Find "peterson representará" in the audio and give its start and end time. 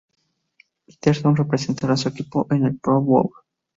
0.87-1.93